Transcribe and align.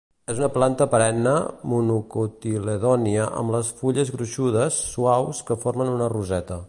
És 0.31 0.37
una 0.41 0.47
planta 0.53 0.85
perenne 0.93 1.33
monocotiledònia 1.73 3.27
amb 3.43 3.55
les 3.57 3.71
fulles 3.83 4.13
gruixudes, 4.17 4.81
suaus 4.95 5.43
que 5.51 5.63
formen 5.67 5.93
una 5.99 6.11
roseta. 6.19 6.59